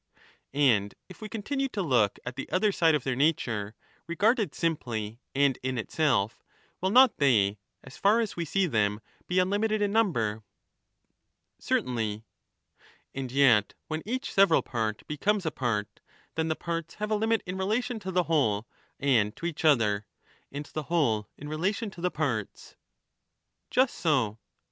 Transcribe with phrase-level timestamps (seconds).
[0.55, 4.03] And if we continue to look at the other side of their nature, The others
[4.07, 6.43] regarded simply, and in itself,
[6.81, 10.31] will not they, as far as we see "»^™j*«<*.,.....,»% andalso them, be unlimited m number?
[10.37, 12.17] Umitcd in Certainly.
[12.17, 12.23] ^«*>"
[13.13, 15.99] And yet, when each several part becomes a part,
[16.33, 18.65] then the parts have a limit in relation to the whole
[18.99, 20.07] and to each other,
[20.51, 22.75] and the whole in relation to the parts.
[23.69, 24.39] Just so.